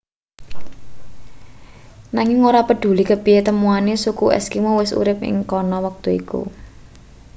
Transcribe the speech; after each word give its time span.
nanging 2.15 2.41
ora 2.49 2.61
preduli 2.67 3.03
kepiye 3.09 3.39
temuane 3.47 3.93
suku 4.03 4.25
eskimo 4.37 4.69
wis 4.81 4.91
urip 5.01 5.19
ing 5.29 5.37
kana 5.51 5.77
wektu 5.85 6.09
iku 6.19 6.41